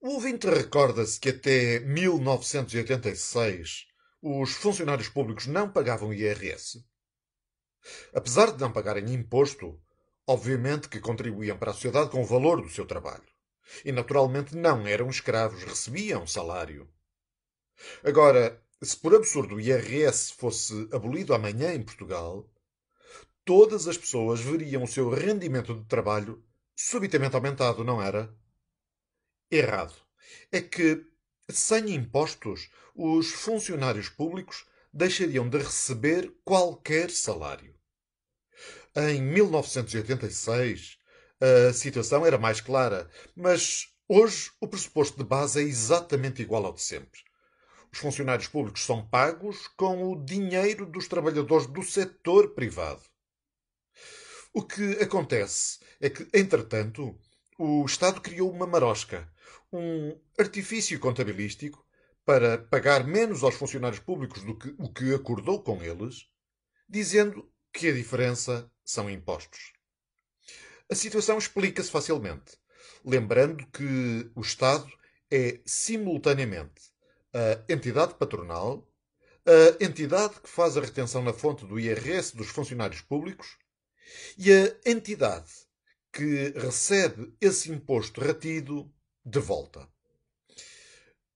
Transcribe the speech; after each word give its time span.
O 0.00 0.10
ouvinte 0.10 0.48
recorda-se 0.48 1.18
que 1.18 1.30
até 1.30 1.80
1986 1.80 3.88
os 4.22 4.52
funcionários 4.52 5.08
públicos 5.08 5.48
não 5.48 5.68
pagavam 5.68 6.14
IRS. 6.14 6.86
Apesar 8.14 8.52
de 8.52 8.60
não 8.60 8.72
pagarem 8.72 9.12
imposto, 9.12 9.82
obviamente 10.24 10.88
que 10.88 11.00
contribuíam 11.00 11.58
para 11.58 11.72
a 11.72 11.74
sociedade 11.74 12.10
com 12.10 12.22
o 12.22 12.26
valor 12.26 12.62
do 12.62 12.70
seu 12.70 12.86
trabalho. 12.86 13.26
E 13.84 13.90
naturalmente 13.90 14.54
não 14.54 14.86
eram 14.86 15.10
escravos, 15.10 15.64
recebiam 15.64 16.28
salário. 16.28 16.88
Agora, 18.04 18.62
se 18.80 18.96
por 18.96 19.16
absurdo 19.16 19.56
o 19.56 19.60
IRS 19.60 20.32
fosse 20.32 20.88
abolido 20.92 21.34
amanhã 21.34 21.74
em 21.74 21.82
Portugal, 21.82 22.48
todas 23.44 23.88
as 23.88 23.98
pessoas 23.98 24.38
veriam 24.38 24.84
o 24.84 24.88
seu 24.88 25.10
rendimento 25.10 25.74
de 25.74 25.84
trabalho 25.86 26.40
subitamente 26.76 27.34
aumentado, 27.34 27.82
não 27.82 28.00
era? 28.00 28.32
Errado. 29.50 29.94
É 30.52 30.60
que, 30.60 31.04
sem 31.48 31.94
impostos, 31.94 32.68
os 32.94 33.30
funcionários 33.30 34.08
públicos 34.08 34.66
deixariam 34.92 35.48
de 35.48 35.58
receber 35.58 36.32
qualquer 36.44 37.10
salário. 37.10 37.74
Em 38.96 39.22
1986, 39.22 40.98
a 41.40 41.72
situação 41.72 42.26
era 42.26 42.36
mais 42.36 42.60
clara, 42.60 43.08
mas 43.34 43.88
hoje 44.08 44.50
o 44.60 44.66
pressuposto 44.66 45.16
de 45.16 45.24
base 45.24 45.60
é 45.60 45.62
exatamente 45.62 46.42
igual 46.42 46.66
ao 46.66 46.74
de 46.74 46.82
sempre. 46.82 47.20
Os 47.90 47.98
funcionários 47.98 48.48
públicos 48.48 48.84
são 48.84 49.06
pagos 49.06 49.66
com 49.68 50.12
o 50.12 50.24
dinheiro 50.24 50.84
dos 50.84 51.08
trabalhadores 51.08 51.66
do 51.66 51.82
setor 51.82 52.50
privado. 52.50 53.02
O 54.52 54.62
que 54.62 54.92
acontece 55.00 55.78
é 56.00 56.10
que, 56.10 56.28
entretanto, 56.34 57.18
o 57.58 57.84
Estado 57.84 58.20
criou 58.20 58.50
uma 58.50 58.66
marosca, 58.66 59.28
um 59.72 60.16
artifício 60.38 60.98
contabilístico 61.00 61.84
para 62.24 62.56
pagar 62.56 63.04
menos 63.04 63.42
aos 63.42 63.56
funcionários 63.56 64.00
públicos 64.00 64.44
do 64.44 64.56
que 64.56 64.74
o 64.78 64.88
que 64.92 65.12
acordou 65.12 65.60
com 65.60 65.82
eles, 65.82 66.28
dizendo 66.88 67.50
que 67.72 67.88
a 67.88 67.92
diferença 67.92 68.70
são 68.84 69.10
impostos. 69.10 69.72
A 70.88 70.94
situação 70.94 71.36
explica-se 71.36 71.90
facilmente, 71.90 72.56
lembrando 73.04 73.66
que 73.66 74.30
o 74.36 74.40
Estado 74.40 74.90
é 75.30 75.60
simultaneamente 75.66 76.92
a 77.34 77.72
entidade 77.72 78.14
patronal, 78.14 78.88
a 79.44 79.84
entidade 79.84 80.40
que 80.40 80.48
faz 80.48 80.76
a 80.76 80.80
retenção 80.80 81.22
na 81.22 81.32
fonte 81.32 81.66
do 81.66 81.78
IRS 81.78 82.36
dos 82.36 82.48
funcionários 82.48 83.00
públicos 83.00 83.58
e 84.38 84.52
a 84.52 84.90
entidade 84.90 85.67
que 86.12 86.50
recebe 86.56 87.34
esse 87.40 87.70
imposto 87.70 88.20
retido 88.20 88.92
de 89.24 89.38
volta. 89.38 89.88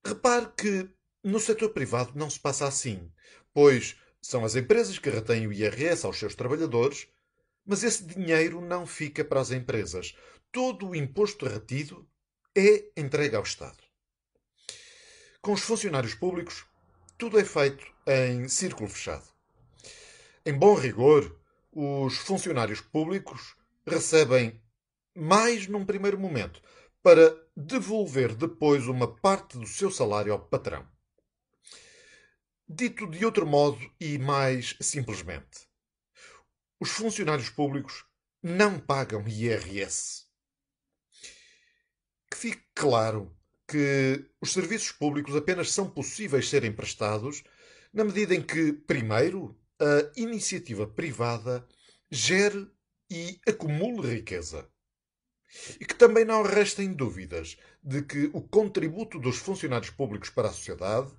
Repare 0.04 0.48
que 0.56 0.88
no 1.22 1.38
setor 1.38 1.70
privado 1.70 2.12
não 2.14 2.28
se 2.28 2.40
passa 2.40 2.66
assim, 2.66 3.12
pois 3.52 3.96
são 4.20 4.44
as 4.44 4.56
empresas 4.56 4.98
que 4.98 5.10
retêm 5.10 5.46
o 5.46 5.52
IRS 5.52 6.04
aos 6.04 6.18
seus 6.18 6.34
trabalhadores, 6.34 7.08
mas 7.64 7.84
esse 7.84 8.04
dinheiro 8.04 8.60
não 8.60 8.86
fica 8.86 9.24
para 9.24 9.40
as 9.40 9.50
empresas. 9.50 10.16
Todo 10.50 10.88
o 10.88 10.96
imposto 10.96 11.46
retido 11.46 12.08
é 12.54 12.90
entregue 12.96 13.36
ao 13.36 13.42
Estado. 13.42 13.78
Com 15.40 15.52
os 15.52 15.62
funcionários 15.62 16.14
públicos, 16.14 16.64
tudo 17.18 17.38
é 17.38 17.44
feito 17.44 17.84
em 18.06 18.48
círculo 18.48 18.88
fechado. 18.88 19.28
Em 20.44 20.52
bom 20.52 20.74
rigor, 20.74 21.38
os 21.72 22.16
funcionários 22.16 22.80
públicos 22.80 23.56
recebem 23.86 24.62
mais 25.14 25.66
num 25.66 25.84
primeiro 25.84 26.18
momento, 26.18 26.62
para 27.02 27.36
devolver 27.56 28.34
depois 28.34 28.86
uma 28.86 29.12
parte 29.16 29.58
do 29.58 29.66
seu 29.66 29.90
salário 29.90 30.32
ao 30.32 30.38
patrão. 30.38 30.88
Dito 32.68 33.06
de 33.10 33.24
outro 33.24 33.46
modo 33.46 33.78
e 34.00 34.18
mais 34.18 34.76
simplesmente, 34.80 35.68
os 36.80 36.90
funcionários 36.90 37.50
públicos 37.50 38.04
não 38.42 38.78
pagam 38.78 39.26
IRS. 39.28 40.26
Que 42.30 42.36
fique 42.36 42.62
claro 42.74 43.36
que 43.68 44.24
os 44.40 44.52
serviços 44.52 44.92
públicos 44.92 45.36
apenas 45.36 45.70
são 45.70 45.90
possíveis 45.90 46.48
serem 46.48 46.72
prestados 46.72 47.42
na 47.92 48.04
medida 48.04 48.34
em 48.34 48.42
que, 48.42 48.72
primeiro, 48.72 49.58
a 49.78 50.12
iniciativa 50.16 50.86
privada 50.86 51.66
gere 52.10 52.70
e 53.12 53.38
acumule 53.46 54.14
riqueza. 54.14 54.66
E 55.78 55.84
que 55.84 55.94
também 55.94 56.24
não 56.24 56.42
restem 56.42 56.94
dúvidas 56.94 57.58
de 57.82 58.00
que 58.00 58.30
o 58.32 58.40
contributo 58.40 59.18
dos 59.18 59.36
funcionários 59.36 59.90
públicos 59.90 60.30
para 60.30 60.48
a 60.48 60.52
sociedade 60.52 61.12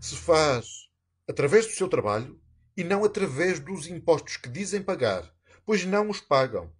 se 0.00 0.14
faz 0.14 0.88
através 1.28 1.66
do 1.66 1.72
seu 1.72 1.88
trabalho 1.88 2.40
e 2.76 2.84
não 2.84 3.04
através 3.04 3.58
dos 3.58 3.88
impostos 3.88 4.36
que 4.36 4.48
dizem 4.48 4.80
pagar, 4.80 5.28
pois 5.64 5.84
não 5.84 6.08
os 6.08 6.20
pagam. 6.20 6.72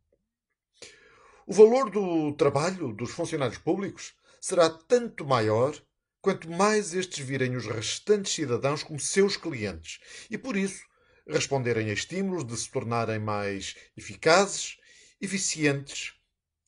O 1.45 1.53
valor 1.53 1.91
do 1.91 2.33
trabalho 2.35 2.93
dos 2.93 3.11
funcionários 3.11 3.59
públicos 3.59 4.15
será 4.41 4.71
tanto 4.71 5.27
maior 5.27 5.75
quanto 6.21 6.49
mais 6.49 6.95
estes 6.95 7.19
virem 7.19 7.57
os 7.57 7.67
restantes 7.67 8.33
cidadãos 8.33 8.85
como 8.85 9.01
seus 9.01 9.37
clientes 9.37 9.99
e, 10.31 10.39
por 10.39 10.57
isso, 10.57 10.85
responderem 11.27 11.91
a 11.91 11.93
estímulos 11.93 12.45
de 12.45 12.57
se 12.57 12.71
tornarem 12.71 13.19
mais 13.19 13.75
eficazes, 13.97 14.79
eficientes 15.21 16.15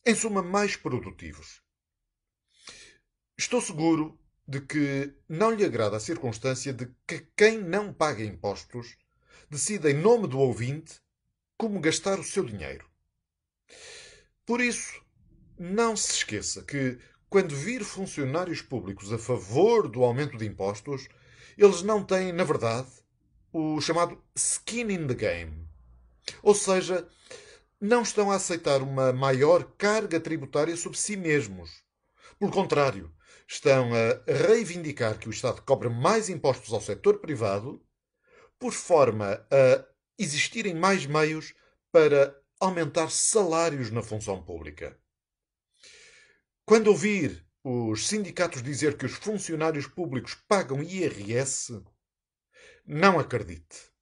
em 0.04 0.14
suma, 0.14 0.42
mais 0.42 0.76
produtivos. 0.76 1.60
Estou 3.36 3.60
seguro 3.60 4.18
de 4.46 4.60
que 4.60 5.14
não 5.28 5.50
lhe 5.50 5.64
agrada 5.64 5.96
a 5.96 6.00
circunstância 6.00 6.72
de 6.72 6.88
que 7.06 7.28
quem 7.36 7.58
não 7.58 7.92
paga 7.92 8.24
impostos 8.24 8.96
decida 9.50 9.90
em 9.90 9.94
nome 9.94 10.26
do 10.26 10.38
ouvinte 10.38 11.00
como 11.56 11.80
gastar 11.80 12.18
o 12.18 12.24
seu 12.24 12.44
dinheiro. 12.44 12.88
Por 14.46 14.60
isso, 14.60 15.02
não 15.58 15.96
se 15.96 16.12
esqueça 16.12 16.62
que, 16.62 16.98
quando 17.28 17.54
vir 17.54 17.84
funcionários 17.84 18.62
públicos 18.62 19.12
a 19.12 19.18
favor 19.18 19.88
do 19.88 20.02
aumento 20.02 20.38
de 20.38 20.46
impostos, 20.46 21.08
eles 21.56 21.82
não 21.82 22.02
têm, 22.02 22.32
na 22.32 22.44
verdade, 22.44 22.88
o 23.52 23.80
chamado 23.80 24.22
skin 24.34 24.90
in 24.90 25.06
the 25.06 25.14
game. 25.14 25.68
Ou 26.42 26.54
seja, 26.54 27.08
não 27.80 28.02
estão 28.02 28.30
a 28.30 28.36
aceitar 28.36 28.82
uma 28.82 29.12
maior 29.12 29.64
carga 29.76 30.20
tributária 30.20 30.76
sobre 30.76 30.98
si 30.98 31.16
mesmos. 31.16 31.82
Pelo 32.38 32.50
contrário, 32.50 33.12
estão 33.46 33.90
a 33.94 34.30
reivindicar 34.30 35.18
que 35.18 35.28
o 35.28 35.30
Estado 35.30 35.62
cobre 35.62 35.88
mais 35.88 36.28
impostos 36.28 36.72
ao 36.72 36.80
setor 36.80 37.18
privado, 37.18 37.84
por 38.58 38.72
forma 38.72 39.46
a 39.50 39.84
existirem 40.18 40.74
mais 40.74 41.06
meios 41.06 41.54
para 41.92 42.36
aumentar 42.60 43.10
salários 43.10 43.90
na 43.90 44.02
função 44.02 44.42
pública. 44.42 44.98
Quando 46.66 46.88
ouvir 46.88 47.46
os 47.64 48.06
sindicatos 48.06 48.62
dizer 48.62 48.96
que 48.96 49.06
os 49.06 49.12
funcionários 49.12 49.86
públicos 49.86 50.34
pagam 50.48 50.82
IRS, 50.82 51.80
não 52.88 53.18
acredite. 53.20 53.92